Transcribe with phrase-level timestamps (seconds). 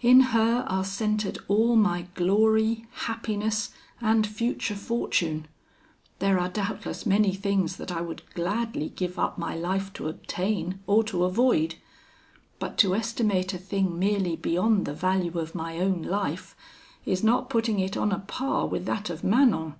[0.00, 5.48] In her are centred all my glory, happiness, and future fortune!
[6.18, 10.80] There are doubtless many things that I would gladly give up my life to obtain,
[10.86, 11.74] or to avoid;
[12.58, 16.56] but to estimate a thing merely beyond the value of my own life,
[17.04, 19.74] is not putting it on a par with that of Manon.'